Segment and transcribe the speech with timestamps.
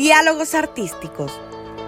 [0.00, 1.30] Diálogos Artísticos,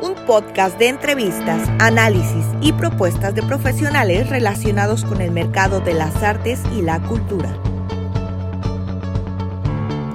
[0.02, 6.22] un podcast de entrevistas, análisis y propuestas de profesionales relacionados con el mercado de las
[6.22, 7.56] artes y la cultura.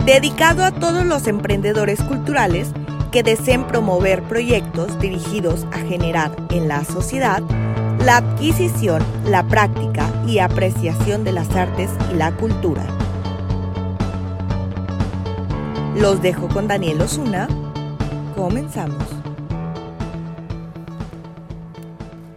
[0.05, 2.67] Dedicado a todos los emprendedores culturales
[3.11, 7.41] que deseen promover proyectos dirigidos a generar en la sociedad
[8.05, 12.85] la adquisición, la práctica y apreciación de las artes y la cultura.
[15.95, 17.47] Los dejo con Daniel Osuna.
[18.37, 19.03] Comenzamos.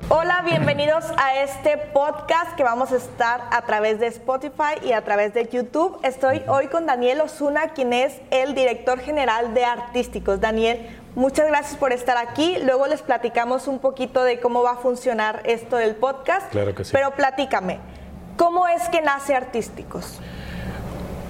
[0.08, 5.05] Hola, bienvenidos a este podcast que vamos a estar a través de Spotify y a
[5.05, 6.00] través de YouTube.
[6.02, 10.41] Estoy hoy con Daniel Osuna, quien es el director general de Artísticos.
[10.41, 12.56] Daniel, muchas gracias por estar aquí.
[12.64, 16.50] Luego les platicamos un poquito de cómo va a funcionar esto del podcast.
[16.50, 16.92] Claro que sí.
[16.94, 17.78] Pero platícame,
[18.38, 20.19] ¿cómo es que nace Artísticos?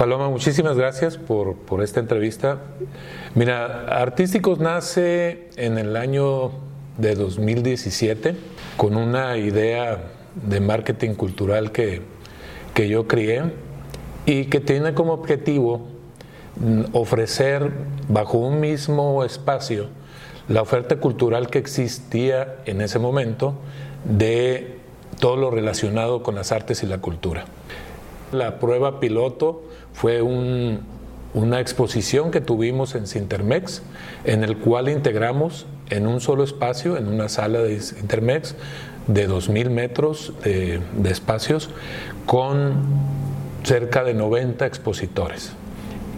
[0.00, 2.56] Paloma, muchísimas gracias por, por, esta entrevista.
[3.34, 6.52] Mira, Artísticos nace en el año
[6.96, 8.34] de 2017
[8.78, 9.98] con una idea
[10.36, 12.00] de marketing cultural que,
[12.72, 13.42] que yo crié
[14.24, 15.86] y que tiene como objetivo
[16.92, 17.70] ofrecer
[18.08, 19.88] bajo un mismo espacio
[20.48, 23.52] la oferta cultural que existía en ese momento
[24.04, 24.78] de
[25.18, 27.44] todo lo relacionado con las artes y la cultura.
[28.32, 30.80] La prueba piloto fue un,
[31.34, 33.82] una exposición que tuvimos en Sintermex,
[34.24, 38.54] en el cual integramos en un solo espacio, en una sala de Sintermex
[39.06, 41.70] de 2.000 metros de, de espacios,
[42.26, 42.74] con
[43.64, 45.52] cerca de 90 expositores,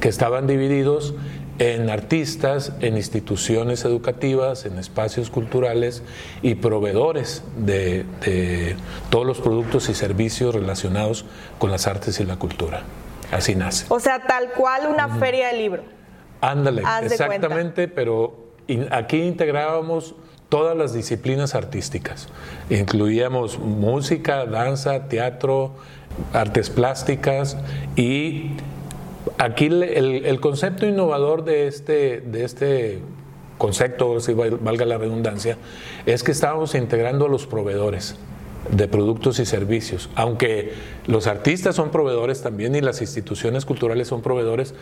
[0.01, 1.15] que estaban divididos
[1.59, 6.03] en artistas, en instituciones educativas, en espacios culturales
[6.43, 8.77] y proveedores de, de,
[9.11, 11.25] todos los productos y servicios relacionados
[11.59, 12.83] con las artes y la cultura.
[13.31, 13.87] Así nace.
[13.89, 15.19] O sea, tal cual una uh -huh.
[15.19, 15.83] feria de libro.
[16.41, 18.53] Ándale, exactamente, pero
[18.91, 20.15] aquí integrábamos
[20.49, 22.29] todas las disciplinas artísticas.
[22.69, 25.73] Incluíamos música, danza, teatro,
[26.33, 27.57] artes plásticas
[27.97, 28.57] y
[29.39, 33.01] aquí el, el concepto innovador de este, de este
[33.59, 35.57] concepto, si valga la redundancia,
[36.07, 38.17] es que estábamos integrando a los proveedores
[38.71, 40.73] de productos y servicios, aunque
[41.07, 44.75] los artistas son proveedores también y las instituciones culturales son proveedores,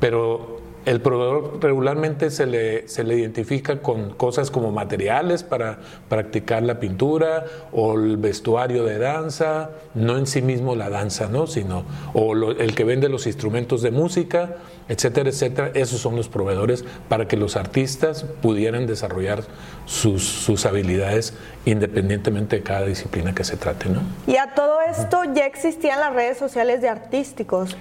[0.00, 5.78] pero el proveedor regularmente se le, se le identifica con cosas como materiales para
[6.08, 11.46] practicar la pintura o el vestuario de danza, no en sí mismo la danza, ¿no?
[11.46, 11.84] sino
[12.14, 14.56] o el que vende los instrumentos de música,
[14.88, 15.70] etcétera, etcétera.
[15.74, 19.42] Esos son los proveedores para que los artistas pudieran desarrollar
[19.84, 21.34] sus, sus habilidades
[21.66, 23.88] independientemente de cada disciplina que se trate.
[23.88, 24.00] ¿no?
[24.26, 27.76] Y a todo esto ya existían las redes sociales de artísticos.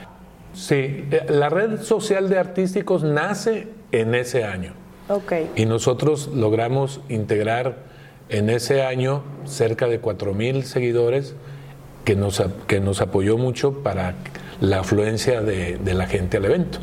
[0.57, 4.73] Sí, la red social de artísticos nace en ese año.
[5.07, 5.51] Okay.
[5.55, 7.77] Y nosotros logramos integrar
[8.29, 11.35] en ese año cerca de 4.000 seguidores
[12.05, 14.15] que nos, que nos apoyó mucho para
[14.59, 16.79] la afluencia de, de la gente al evento.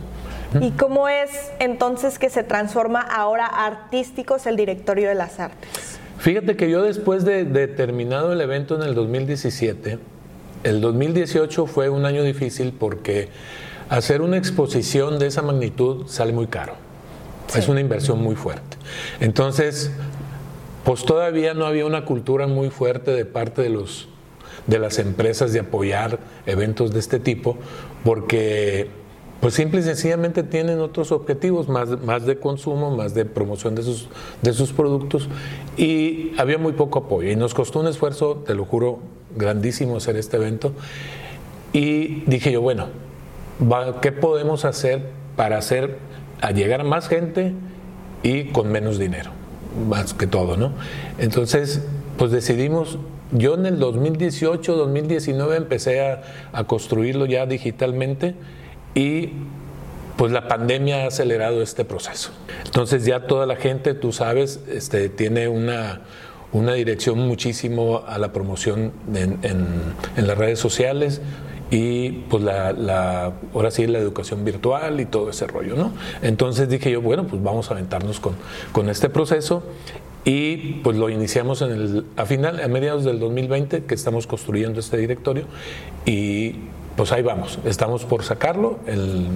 [0.61, 5.99] ¿Y cómo es entonces que se transforma ahora Artísticos el Directorio de las Artes?
[6.19, 9.99] Fíjate que yo después de, de terminado el evento en el 2017,
[10.63, 13.29] el 2018 fue un año difícil porque
[13.89, 16.75] hacer una exposición de esa magnitud sale muy caro.
[17.49, 17.59] Sí.
[17.59, 18.77] Es una inversión muy fuerte.
[19.21, 19.91] Entonces,
[20.85, 24.09] pues todavía no había una cultura muy fuerte de parte de, los,
[24.67, 27.57] de las empresas de apoyar eventos de este tipo,
[28.05, 28.89] porque
[29.41, 33.83] pues simple y sencillamente tienen otros objetivos, más, más de consumo, más de promoción de
[33.83, 34.09] sus,
[34.41, 35.29] de sus productos,
[35.77, 37.31] y había muy poco apoyo.
[37.31, 39.01] Y nos costó un esfuerzo, te lo juro,
[39.37, 40.73] grandísimo hacer este evento.
[41.75, 42.87] Y dije yo, bueno,
[44.01, 45.07] ¿qué podemos hacer
[45.37, 45.99] para hacer
[46.41, 47.53] a llegar más gente
[48.23, 49.31] y con menos dinero?
[49.89, 50.73] Más que todo, ¿no?
[51.19, 51.83] Entonces,
[52.19, 52.99] pues decidimos,
[53.33, 56.23] yo en el 2018, 2019 empecé a,
[56.53, 58.35] a construirlo ya digitalmente
[58.95, 59.31] y
[60.17, 62.31] pues la pandemia ha acelerado este proceso.
[62.65, 66.03] Entonces ya toda la gente, tú sabes, este, tiene una,
[66.53, 69.67] una dirección muchísimo a la promoción en, en,
[70.17, 71.21] en las redes sociales
[71.71, 75.93] y pues la, la, ahora sí la educación virtual y todo ese rollo, ¿no?
[76.23, 78.35] Entonces dije yo, bueno, pues vamos a aventarnos con,
[78.73, 79.63] con este proceso
[80.25, 84.81] y pues lo iniciamos en el, a final, a mediados del 2020 que estamos construyendo
[84.81, 85.45] este directorio
[86.05, 86.57] y
[86.97, 89.29] pues ahí vamos, estamos por sacarlo el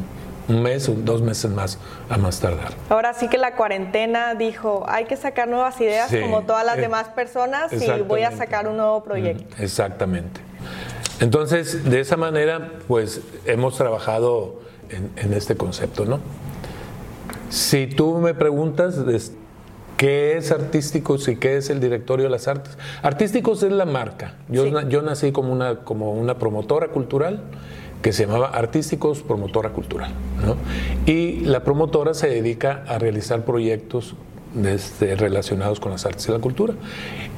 [0.49, 1.79] un mes o dos meses más
[2.09, 2.73] a más tardar.
[2.89, 6.79] Ahora sí que la cuarentena dijo, hay que sacar nuevas ideas sí, como todas las
[6.79, 9.63] eh, demás personas y voy a sacar un nuevo proyecto.
[9.63, 10.48] Exactamente.
[11.21, 14.61] Entonces, de esa manera, pues hemos trabajado
[14.91, 16.21] en, en este concepto, ¿no?
[17.51, 19.03] Si tú me preguntas
[19.97, 24.35] qué es Artísticos y qué es el Directorio de las Artes, Artísticos es la marca.
[24.49, 27.43] Yo, yo nací como una, como una promotora cultural
[28.03, 30.13] que se llamaba Artísticos Promotora Cultural.
[31.05, 34.15] Y la promotora se dedica a realizar proyectos
[34.65, 36.75] este, relacionados con las artes y la cultura.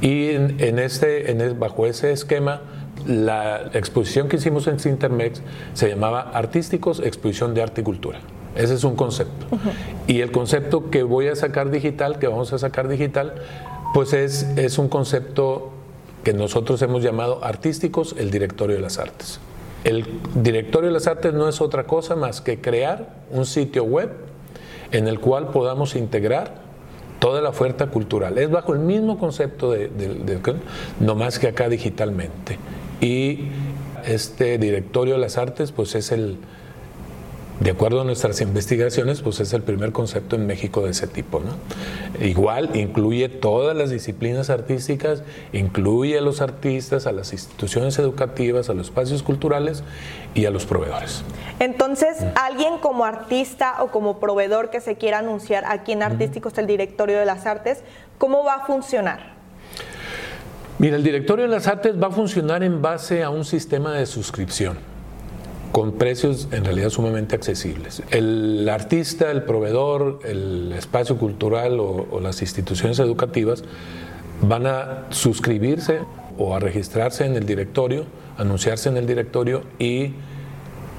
[0.00, 2.60] Y en, este, en bajo ese esquema,
[3.06, 5.42] la exposición que hicimos en Sintermex
[5.74, 8.20] se llamaba Artísticos Exposición de Arte y Cultura.
[8.56, 9.46] Ese es un concepto.
[10.06, 13.34] Y el concepto que voy a sacar digital, que vamos a sacar digital,
[13.94, 15.70] pues es, es un concepto
[16.24, 19.40] que nosotros hemos llamado Artísticos, el Directorio de las Artes.
[19.84, 20.04] El
[20.34, 24.10] Directorio de las Artes no es otra cosa más que crear un sitio web
[24.92, 26.70] en el cual podamos integrar
[27.20, 28.38] toda la oferta cultural.
[28.38, 29.90] Es bajo el mismo concepto de,
[30.98, 32.58] no más que acá digitalmente.
[33.00, 33.48] Y
[34.04, 36.38] este Directorio de las Artes, pues es el,
[37.60, 41.40] de acuerdo a nuestras investigaciones, pues es el primer concepto en México de ese tipo.
[41.40, 42.24] ¿no?
[42.24, 48.74] Igual incluye todas las disciplinas artísticas, incluye a los artistas, a las instituciones educativas, a
[48.74, 49.82] los espacios culturales
[50.34, 51.22] y a los proveedores.
[51.58, 56.66] Entonces, alguien como artista o como proveedor que se quiera anunciar aquí en Artísticos del
[56.66, 57.82] Directorio de las Artes,
[58.18, 59.39] ¿cómo va a funcionar?
[60.80, 64.06] Mira, el Directorio de las Artes va a funcionar en base a un sistema de
[64.06, 64.78] suscripción
[65.72, 68.02] con precios en realidad sumamente accesibles.
[68.10, 73.62] El artista, el proveedor, el espacio cultural o, las instituciones educativas
[74.40, 76.00] van a suscribirse
[76.38, 78.06] o a registrarse en el directorio,
[78.38, 80.14] anunciarse en el directorio y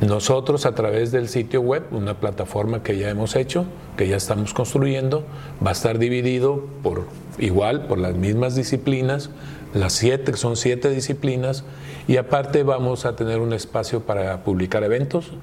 [0.01, 3.65] nosotros a través del sitio web, una plataforma que ya hemos hecho,
[3.97, 5.23] que ya estamos construyendo,
[5.63, 7.05] va a estar dividido por
[7.37, 9.29] igual, por las mismas disciplinas,
[9.75, 11.63] las siete, son siete disciplinas,
[12.07, 15.33] y aparte vamos a tener un espacio para publicar eventos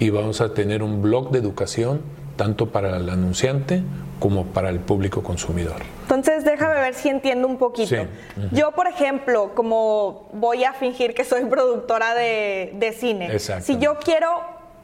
[0.00, 2.00] y vamos a tener un blog de educación,
[2.36, 3.82] tanto para el anunciante
[4.18, 5.76] como para el público consumidor.
[6.02, 8.06] Entonces, déjame ver si entiendo un poquito.
[8.52, 13.98] Yo, por ejemplo, como voy a fingir que soy productora de, de cine, si yo
[13.98, 14.28] quiero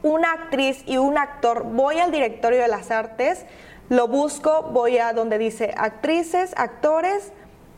[0.03, 3.45] una actriz y un actor, voy al directorio de las artes,
[3.89, 7.31] lo busco, voy a donde dice actrices, actores,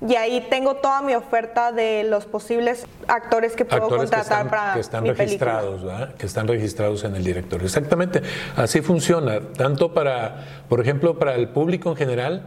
[0.07, 4.79] y ahí tengo toda mi oferta de los posibles actores que puedo contratar para que
[4.79, 5.81] están registrados,
[6.17, 7.65] que están registrados en el directorio.
[7.65, 8.21] Exactamente,
[8.55, 12.43] así funciona, tanto para, por ejemplo, para el público en general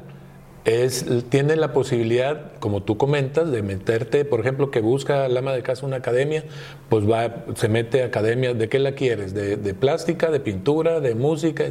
[0.69, 5.53] es, tiene la posibilidad, como tú comentas, de meterte, por ejemplo, que busca el ama
[5.53, 6.45] de casa una academia,
[6.91, 9.33] pues va, se mete a academia, ¿de qué la quieres?
[9.33, 11.65] ¿De, plástica, de pintura, de música?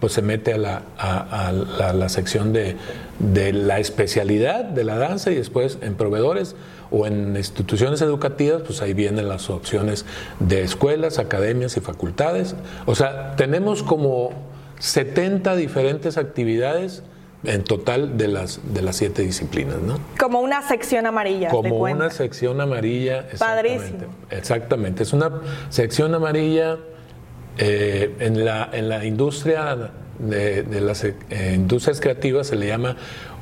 [0.00, 2.76] Pues se mete a la, a, la, sección de,
[3.20, 6.56] de la especialidad de la danza y después en proveedores
[6.90, 10.06] o en instituciones educativas, pues ahí vienen las opciones
[10.40, 12.56] de escuelas, academias y facultades.
[12.86, 14.32] O sea, tenemos como
[14.80, 17.04] 70 diferentes actividades
[17.44, 19.98] en total de las, de las siete disciplinas, ¿no?
[20.18, 21.48] Como una sección amarilla.
[21.50, 23.26] Como una sección amarilla.
[23.38, 24.06] Padrísimo.
[24.30, 25.02] Exactamente.
[25.02, 25.30] Es una
[25.68, 26.78] sección amarilla
[27.58, 31.14] eh, en, la, en la industria de, las eh,
[31.54, 32.96] industrias creativas se le llama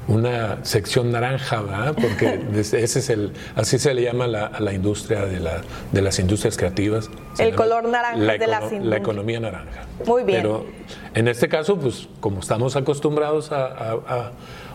[0.09, 1.95] una sección naranja, ¿verdad?
[1.95, 5.63] Porque ese es el, así se le llama a la industria de, la,
[5.93, 7.09] de las industrias creativas.
[7.39, 9.87] el color naranja la de la La economía naranja.
[10.07, 10.43] Muy bien.
[10.43, 10.67] Pero
[11.15, 14.33] en este caso, pues como estamos acostumbrados a,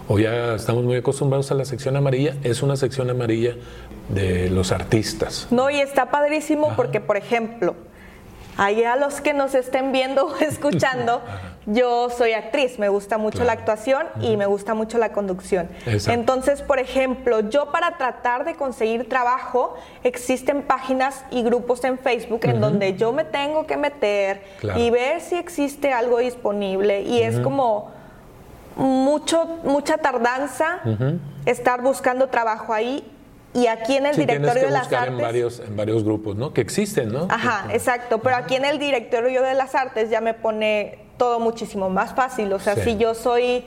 [0.07, 3.55] o ya estamos muy acostumbrados a la sección amarilla, es una sección amarilla
[4.09, 5.47] de los artistas.
[5.51, 7.75] No, y está padrísimo porque, por ejemplo,
[8.55, 11.21] allá los que nos estén viendo o escuchando,
[11.67, 15.67] yo soy actriz, me gusta mucho la actuación y me gusta mucho la conducción.
[16.07, 22.39] Entonces, por ejemplo, yo para tratar de conseguir trabajo, existen páginas y grupos en Facebook
[22.43, 24.41] en donde yo me tengo que meter
[24.77, 27.91] y ver si existe algo disponible y es como
[28.77, 30.79] mucho mucha tardanza
[31.45, 33.11] estar buscando trabajo ahí
[33.53, 35.13] y aquí en el directorio de las artes.
[35.13, 36.53] En varios, en varios grupos, ¿no?
[36.53, 37.27] Que existen, ¿no?
[37.29, 38.19] Ajá, exacto.
[38.19, 42.51] Pero aquí en el directorio de las artes ya me pone todo muchísimo más fácil.
[42.53, 43.63] O sea, si yo soy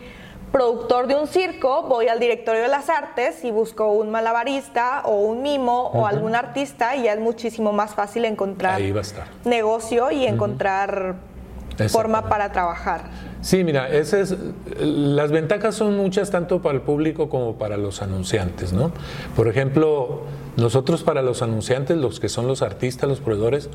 [0.53, 5.21] productor de un circo, voy al directorio de las artes y busco un malabarista o
[5.21, 8.81] un mimo o algún artista y ya es muchísimo más fácil encontrar
[9.45, 11.17] negocio y encontrar
[11.89, 13.05] forma para trabajar.
[13.41, 14.37] Sí, mira, ese es,
[14.79, 18.93] las ventajas son muchas tanto para el público como para los anunciantes, ¿no?
[19.35, 20.25] Por ejemplo,
[20.57, 23.69] nosotros para los anunciantes, los que son los artistas, los proveedores,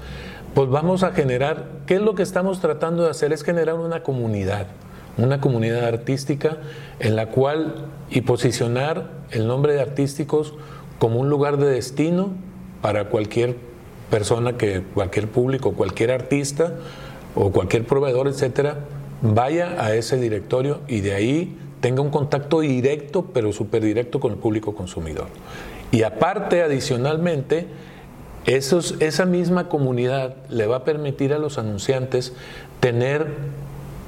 [0.54, 3.34] pues vamos a generar, ¿qué es lo que estamos tratando de hacer?
[3.34, 4.68] Es generar una comunidad,
[5.18, 6.58] una comunidad artística
[7.00, 10.54] en la cual y posicionar el nombre de artísticos
[11.00, 12.30] como un lugar de destino
[12.82, 13.56] para cualquier
[14.10, 16.76] persona que, cualquier público, cualquier artista
[17.36, 18.80] o cualquier proveedor, etcétera,
[19.22, 24.32] vaya a ese directorio y de ahí tenga un contacto directo, pero súper directo con
[24.32, 25.28] el público consumidor.
[25.92, 27.68] Y aparte, adicionalmente,
[28.46, 32.34] esos, esa misma comunidad le va a permitir a los anunciantes
[32.80, 33.28] tener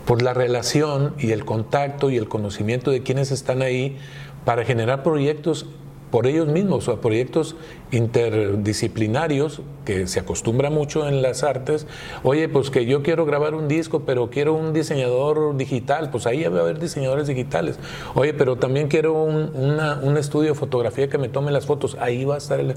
[0.06, 3.98] por la relación y el contacto y el conocimiento de quienes están ahí
[4.46, 5.66] para generar proyectos
[6.12, 7.56] por ellos mismos, o proyectos
[7.92, 11.88] interdisciplinarios que se acostumbra mucho en las artes.
[12.24, 16.44] Oye, pues que yo quiero grabar un disco, pero quiero un diseñador digital, pues ahí
[16.44, 17.80] va a haber diseñadores digitales.
[18.16, 22.36] Oye, pero también quiero un, estudio de fotografía que me tome las fotos, ahí va
[22.36, 22.74] a estar el,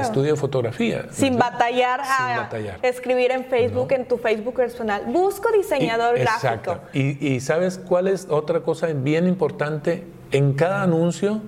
[0.00, 1.06] estudio de fotografía.
[1.10, 2.48] Sin batallar a
[2.82, 5.04] escribir en Facebook, en tu Facebook personal.
[5.06, 6.46] Busco diseñador gráfico.
[6.46, 6.80] Exacto.
[6.92, 11.40] Y, y sabes cuál es otra cosa bien importante en cada anuncio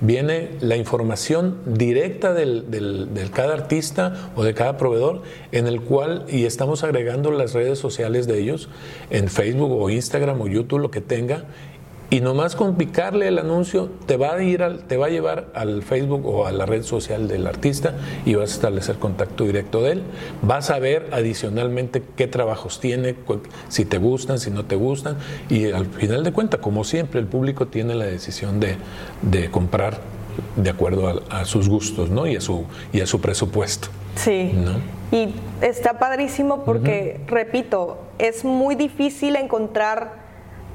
[0.00, 6.24] viene la información directa del, del, cada artista o de cada proveedor, en el cual,
[6.28, 8.68] y estamos agregando las redes sociales de ellos,
[9.10, 11.44] en Facebook o Instagram o YouTube, lo que tenga,
[12.10, 15.46] y nomás con picarle el anuncio te va a ir al, te va a llevar
[15.54, 17.94] al Facebook o a la red social del artista
[18.26, 20.02] y vas a establecer contacto directo de él.
[20.42, 23.14] Vas a ver adicionalmente qué trabajos tiene,
[23.68, 25.16] si te gustan, si no te gustan
[25.48, 28.76] y al final de cuentas, como siempre, el público tiene la decisión de,
[29.22, 30.00] de comprar
[30.56, 32.26] de acuerdo a, sus gustos, ¿no?
[32.26, 33.88] Y a su y a su presupuesto.
[34.16, 34.52] Sí.
[35.12, 40.19] Y está padrísimo porque repito, es muy difícil encontrar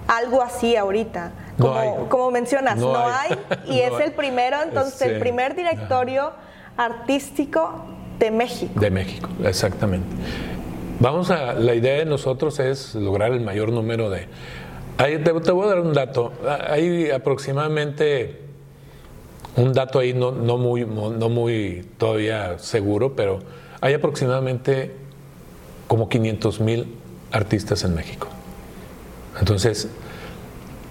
[0.08, 1.32] algo así ahorita.
[1.60, 3.38] Como, como mencionas, no, hay.
[3.68, 6.34] y es el primero, entonces el primer directorio
[6.78, 7.86] artístico
[8.20, 8.80] de México.
[8.80, 10.08] De México, exactamente.
[11.00, 14.28] Vamos a, la idea de nosotros es lograr el mayor número de...
[14.98, 16.32] te, te, voy a dar un dato.
[16.70, 18.42] Hay aproximadamente
[19.58, 23.40] un dato ahí no, no, muy, no muy todavía seguro, pero
[23.82, 24.94] hay aproximadamente
[25.88, 26.96] como 500 mil
[27.32, 28.28] artistas en México.
[29.40, 29.90] Entonces,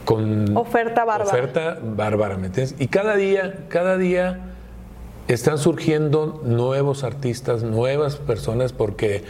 [0.04, 1.30] con oferta bárbara.
[1.30, 2.74] Oferta bárbara, ¿me entiendes?
[2.78, 4.54] Y cada día, cada día
[5.28, 9.24] están surgiendo nuevos artistas, nuevas personas, porque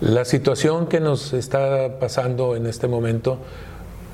[0.00, 3.38] la situación que nos está pasando en este momento,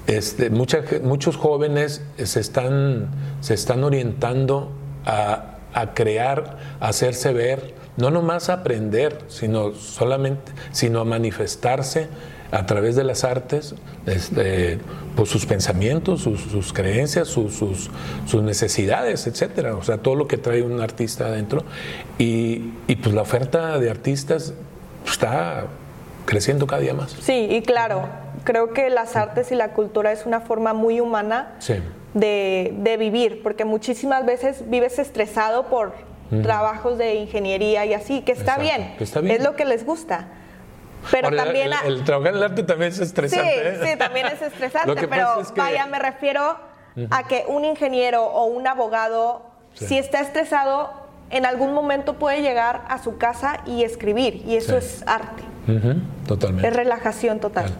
[0.06, 3.08] este, muchos jóvenes se están,
[3.40, 4.70] se están orientando
[5.04, 12.08] a, a crear, a hacerse ver, no nomás a aprender, sino solamente, sino a manifestarse
[12.50, 13.74] a través de las artes
[14.06, 14.78] este,
[15.16, 19.76] pues sus pensamientos, sus, creencias, sus, sus, necesidades, etcétera.
[19.76, 21.64] O sea, todo lo que trae un artista adentro.
[22.18, 24.54] Y, y pues la oferta de artistas
[25.06, 25.66] está
[26.24, 27.12] creciendo cada día más.
[27.20, 28.02] Sí, y claro,
[28.44, 31.54] creo que las artes y la cultura es una forma muy humana
[32.14, 35.92] de, de, vivir, porque muchísimas veces vives estresado por
[36.42, 40.28] trabajos de ingeniería y así, que está, bien, está bien, es lo que les gusta
[41.10, 41.70] pero también...
[41.84, 43.50] El, trabajar en el arte también es estresante.
[43.50, 43.80] Sí, ¿eh?
[43.92, 46.56] sí, también es estresante, pero vaya, me refiero
[47.10, 49.42] a que un ingeniero o un abogado,
[49.74, 50.90] si está estresado,
[51.30, 55.42] en algún momento puede llegar a su casa y escribir, y eso es arte.
[56.26, 56.68] Totalmente.
[56.68, 57.70] Es relajación total.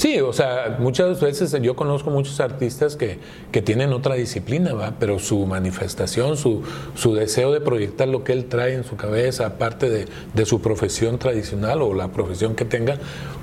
[0.00, 3.18] Sí, o sea, muchas veces yo conozco muchos artistas que,
[3.52, 4.94] que tienen otra disciplina, ¿va?
[4.98, 6.62] pero su manifestación, su,
[6.94, 10.62] su, deseo de proyectar lo que él trae en su cabeza, aparte de, de su
[10.62, 12.96] profesión tradicional o la profesión que tenga,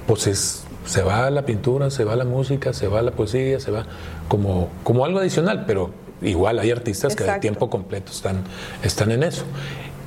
[0.07, 3.03] pues es, se va a la pintura, se va a la música, se va a
[3.03, 3.85] la poesía, se va
[4.27, 5.91] como, como algo adicional, pero
[6.23, 8.41] igual hay artistas que de tiempo completo están,
[8.81, 9.43] están en eso.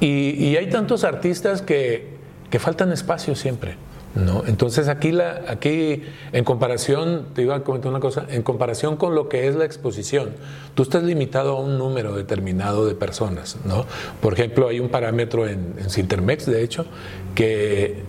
[0.01, 2.09] Y, y hay tantos artistas que,
[2.51, 3.77] que faltan espacio siempre.
[4.15, 4.43] ¿No?
[4.47, 6.03] Entonces aquí, la, aquí,
[6.33, 9.65] en comparación, te iba a comentar una cosa, en comparación con lo que es la
[9.65, 10.31] exposición,
[10.75, 13.87] tú estás limitado a un número determinado de personas, ¿no?
[14.21, 16.87] Por ejemplo, hay un parámetro en, en Cintermex, de hecho,
[17.35, 18.03] que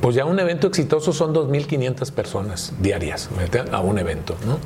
[0.00, 3.28] pues ya un evento exitoso son 2.500 personas diarias
[3.70, 4.58] a un evento, ¿no?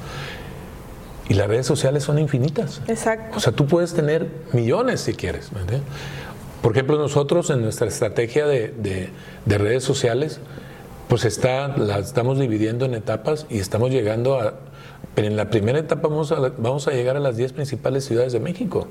[1.28, 2.82] Y las redes sociales son infinitas.
[2.86, 3.38] Exacto.
[3.38, 5.50] O sea, tú puedes tener millones si quieres.
[6.60, 9.10] Por ejemplo, nosotros en nuestra estrategia de,
[9.44, 10.40] de redes sociales,
[11.08, 14.54] pues está, la estamos dividiendo en etapas y estamos llegando a,
[15.14, 18.32] pero en la primera etapa vamos a, vamos a llegar a las 10 principales ciudades
[18.32, 18.86] de México,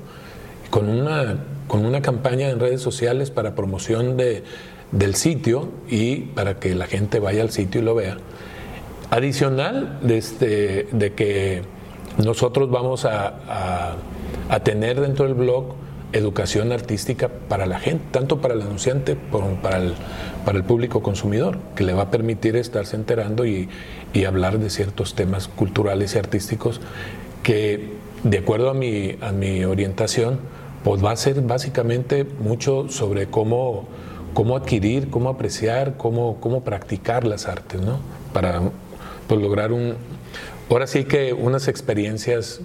[0.70, 4.44] con una, con una campaña en redes sociales para promoción de,
[4.92, 8.16] del sitio y para que la gente vaya al sitio y lo vea.
[9.10, 11.62] Adicional de, este, de que
[12.24, 13.96] nosotros vamos a,
[14.48, 15.74] a tener dentro del blog
[16.14, 19.94] educación artística para la gente, tanto para el anunciante como para el,
[20.44, 23.68] para el público consumidor, que le va a permitir estarse enterando y,
[24.26, 26.80] hablar de ciertos temas culturales y artísticos
[27.42, 27.90] que,
[28.22, 30.38] de acuerdo a mi, a mi orientación,
[30.84, 33.88] pues va a ser básicamente mucho sobre cómo,
[34.32, 37.98] cómo adquirir, cómo apreciar, cómo, cómo practicar las artes, ¿no?
[38.32, 38.62] Para
[39.26, 39.94] pues lograr un,
[40.70, 42.60] ahora sí que unas experiencias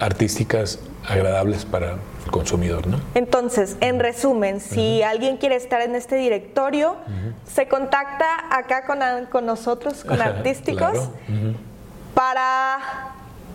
[0.00, 1.92] artísticas agradables para
[2.24, 3.00] el consumidor, ¿no?
[3.14, 6.96] Entonces, en resumen, si alguien quiere estar en este directorio,
[7.46, 11.10] se contacta acá con, con nosotros, con Artísticos,
[12.14, 12.78] para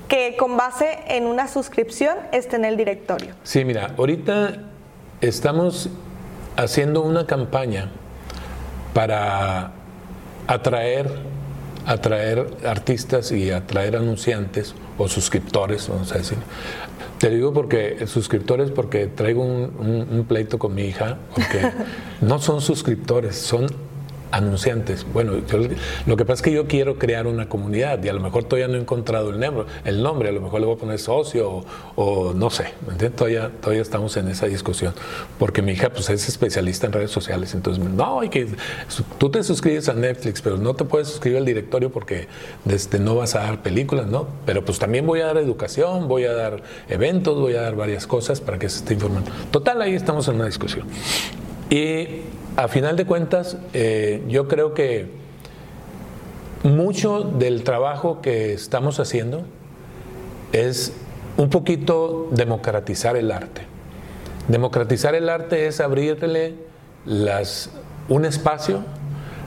[0.07, 3.33] que con base en una suscripción esté en el directorio.
[3.43, 4.57] Sí, mira, ahorita
[5.21, 5.89] estamos
[6.57, 7.89] haciendo una campaña
[8.93, 9.71] para
[10.47, 11.09] atraer,
[11.85, 16.37] atraer artistas y atraer anunciantes o suscriptores, vamos a decir.
[17.19, 21.71] Te digo porque suscriptores porque traigo un, un pleito con mi hija, porque
[22.21, 23.67] no son suscriptores, son
[24.31, 25.05] anunciantes.
[25.11, 25.33] Bueno,
[26.05, 28.67] lo que pasa es que yo quiero crear una comunidad y a lo mejor todavía
[28.67, 31.63] no he encontrado el nombre, el nombre a lo mejor le voy a poner socio
[31.95, 32.73] o, no sé,
[33.15, 34.93] Todavía, todavía estamos en esa discusión,
[35.37, 38.47] porque mi hija pues es especialista en redes sociales, entonces no, hay que,
[39.17, 42.27] tú te suscribes a Netflix, pero no te puedes suscribir al directorio porque
[42.63, 44.27] desde, no vas a dar películas, ¿no?
[44.45, 48.07] Pero pues también voy a dar educación, voy a dar eventos, voy a dar varias
[48.07, 49.31] cosas para que se esté informando.
[49.51, 50.87] Total, ahí estamos en una discusión.
[51.69, 52.21] Y
[52.57, 55.07] a final de cuentas, eh, yo creo que
[56.63, 59.43] mucho del trabajo que estamos haciendo
[60.51, 60.93] es
[61.37, 63.63] un poquito democratizar el arte.
[64.47, 66.55] Democratizar el arte es abrirle
[68.07, 68.81] un espacio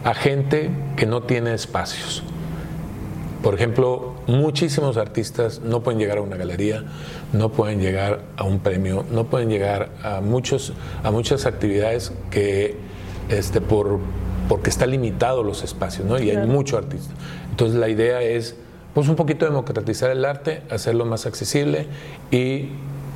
[0.05, 2.23] a gente que no tiene espacios.
[3.43, 6.85] Por ejemplo, muchísimos artistas no pueden llegar a una galería,
[7.33, 10.73] no pueden llegar a un premio, no pueden llegar a, muchos,
[11.05, 12.88] a muchas actividades que
[13.29, 13.99] este, por,
[14.49, 16.19] porque está limitado los espacios, ¿no?
[16.19, 17.13] Y hay mucho artista.
[17.51, 18.57] Entonces la idea es,
[18.95, 21.87] pues un poquito democratizar el arte, hacerlo más accesible
[22.31, 22.71] y,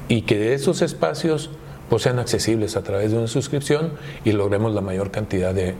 [0.08, 1.50] y que esos espacios
[1.92, 3.92] pues sean accesibles a través de una suscripción
[4.24, 5.74] y logremos la mayor cantidad de,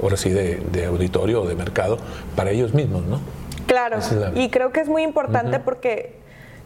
[0.00, 1.98] ahora sí, de, auditorio o de mercado
[2.34, 3.20] para ellos mismos, ¿no?
[3.66, 3.98] Claro,
[4.34, 6.21] y creo que es muy importante porque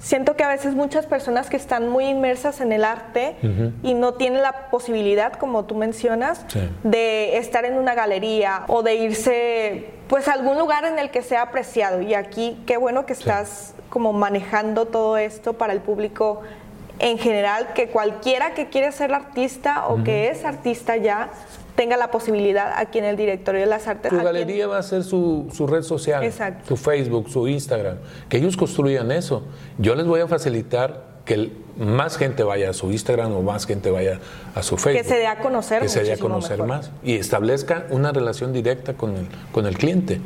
[0.06, 3.34] siento que a veces muchas personas que están muy inmersas en el arte
[3.82, 6.46] y no tienen la posibilidad, como tú mencionas,
[6.84, 11.22] de estar en una galería o de irse pues a algún lugar en el que
[11.22, 12.02] sea apreciado.
[12.02, 16.42] Y aquí qué bueno que estás como manejando todo esto para el público
[17.00, 21.30] en general, que cualquiera que quiere ser artista o que es artista ya
[21.76, 24.10] tenga la posibilidad aquí en el directorio de las artes.
[24.10, 26.32] Tu galería va a ser su, red social,
[26.66, 29.44] su Facebook, su Instagram, que ellos construyan eso.
[29.78, 33.90] Yo les voy a facilitar que más gente vaya a su Instagram o más gente
[33.90, 34.20] vaya
[34.54, 35.02] a su Facebook.
[35.02, 35.82] Que se dé a conocer.
[35.82, 39.76] Que se dé a conocer más y establezca una relación directa con el, con el
[39.76, 40.20] cliente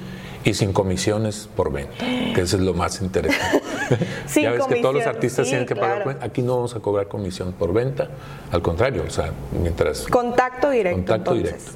[0.44, 3.60] y sin comisiones por venta, que eso es lo más interesante.
[4.34, 7.52] ya ves que todos los artistas tienen que pagar, aquí no vamos a cobrar comisión
[7.52, 8.08] por venta,
[8.50, 10.06] al contrario, o sea, mientras...
[10.08, 10.96] Contacto directo.
[10.96, 11.72] Contacto directo.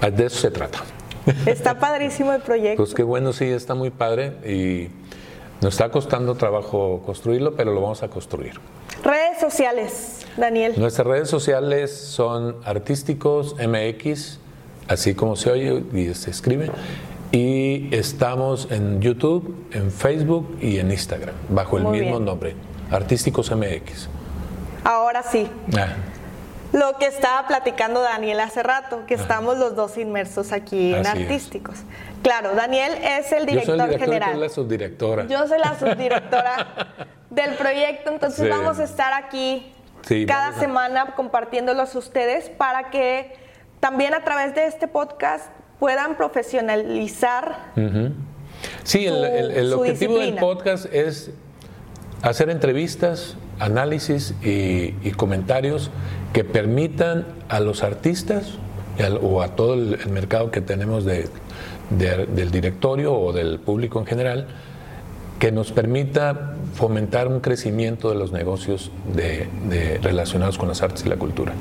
[0.00, 0.80] Ah, de eso se trata.
[1.46, 2.82] Está padrísimo el proyecto.
[2.82, 4.88] Pues qué bueno, sí, está muy padre y
[5.60, 8.54] nos está costando trabajo construirlo, pero lo vamos a construir.
[9.02, 10.74] Redes sociales, Daniel.
[10.76, 14.38] Nuestras redes sociales son artísticos MX,
[14.88, 16.70] así como se oye y se escribe.
[17.30, 22.54] Y estamos en YouTube, en Facebook y en Instagram, bajo el mismo nombre,
[22.90, 24.08] Artísticos MX.
[24.82, 25.46] Ahora sí.
[25.76, 25.88] Ah.
[26.72, 31.76] Lo que estaba platicando Daniel hace rato, que estamos los dos inmersos aquí en Artísticos.
[32.22, 34.32] Claro, Daniel es el director, Yo soy el general.
[34.32, 35.26] Tú la subdirectora.
[35.26, 36.66] Yo soy la subdirectora
[37.30, 39.70] del proyecto, entonces vamos a estar aquí
[40.26, 43.34] cada semana compartiéndolos ustedes para que
[43.80, 45.46] también a través de este podcast
[45.78, 47.72] puedan profesionalizar.
[48.84, 51.30] Sí, el, objetivo del podcast es
[52.22, 55.90] hacer entrevistas, análisis y, comentarios
[56.32, 58.54] que permitan a los artistas
[59.22, 61.28] o a todo el, mercado que tenemos de,
[61.90, 64.48] del directorio o del público en general,
[65.38, 71.08] que nos permita fomentar un crecimiento de los negocios de, relacionados con las artes y
[71.08, 71.52] la cultura.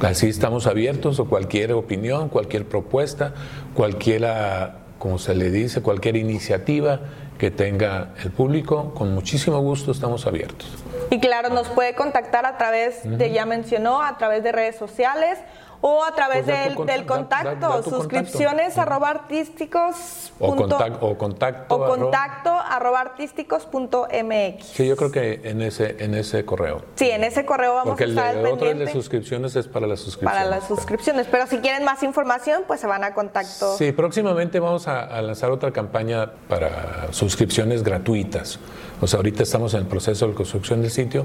[0.00, 3.34] Así estamos abiertos a cualquier opinión, cualquier propuesta,
[3.74, 7.00] cualquiera, como se le dice, cualquier iniciativa
[7.38, 10.68] que tenga el público, con muchísimo gusto estamos abiertos.
[11.10, 15.38] Y claro, nos puede contactar a través de, ya mencionó, a través de redes sociales
[15.80, 22.50] o a través pues del, contacto, suscripciones arroba artísticos o, contacto o contacto, o contacto
[22.50, 24.64] arroba artísticos punto mx.
[24.64, 26.82] Sí, yo creo que en ese en ese correo.
[26.96, 29.86] Sí, en ese correo vamos Porque a estar el, el otro de suscripciones es para
[29.86, 30.38] las suscripciones.
[30.38, 33.76] Para las suscripciones, pero si quieren más información, pues se van a contacto.
[33.76, 38.58] Sí, próximamente vamos a lanzar otra campaña para suscripciones gratuitas.
[39.00, 41.24] O sea, ahorita estamos en el proceso de construcción del sitio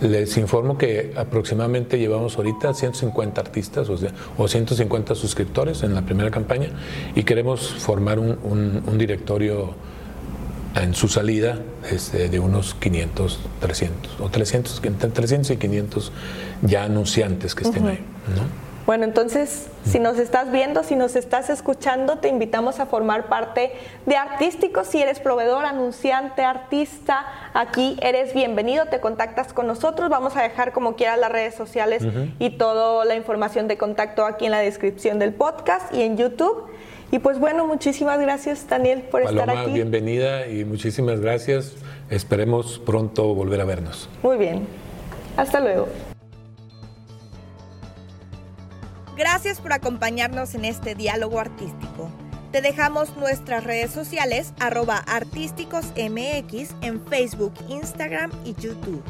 [0.00, 6.02] Les informo que aproximadamente llevamos ahorita 150 artistas o, sea, o 150 suscriptores en la
[6.02, 6.68] primera campaña
[7.14, 9.74] y queremos formar un, directorio
[10.74, 16.12] en su salida este, de unos 500, 300 o 300, entre 300 y 500
[16.62, 18.00] ya anunciantes que estén ahí.
[18.34, 18.73] ¿no?
[18.86, 23.72] Bueno, entonces, si nos estás viendo, si nos estás escuchando, te invitamos a formar parte
[24.04, 24.88] de Artísticos.
[24.88, 30.10] Si eres proveedor, anunciante, artista, aquí eres bienvenido, te contactas con nosotros.
[30.10, 32.02] Vamos a dejar como quieras las redes sociales
[32.38, 36.64] y toda la información de contacto aquí en la descripción del podcast y en YouTube.
[37.10, 39.72] Y pues bueno, muchísimas gracias Daniel por estar aquí.
[39.72, 41.72] Bienvenida y muchísimas gracias.
[42.10, 44.10] Esperemos pronto volver a vernos.
[44.22, 44.66] Muy bien.
[45.38, 45.88] Hasta luego.
[49.16, 52.10] Gracias por acompañarnos en este diálogo artístico.
[52.50, 59.04] Te dejamos nuestras redes sociales arroba artísticosmx en Facebook, Instagram y YouTube.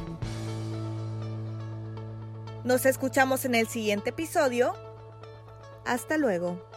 [2.64, 4.74] Nos escuchamos en el siguiente episodio.
[5.86, 6.73] Hasta luego.